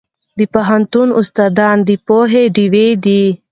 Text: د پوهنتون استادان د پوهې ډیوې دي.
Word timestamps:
د 0.39 0.41
پوهنتون 0.53 1.07
استادان 1.19 1.77
د 1.87 1.91
پوهې 2.07 2.43
ډیوې 2.55 2.87
دي. 3.05 3.23